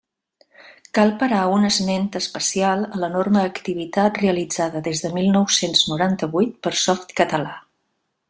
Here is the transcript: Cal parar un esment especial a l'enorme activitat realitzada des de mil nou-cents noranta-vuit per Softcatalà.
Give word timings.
Cal 0.97 1.11
parar 1.23 1.41
un 1.57 1.67
esment 1.67 2.07
especial 2.19 2.81
a 2.87 3.01
l'enorme 3.03 3.43
activitat 3.51 4.17
realitzada 4.23 4.83
des 4.89 5.05
de 5.05 5.13
mil 5.19 5.31
nou-cents 5.37 5.85
noranta-vuit 5.93 6.57
per 6.65 6.73
Softcatalà. 6.87 7.53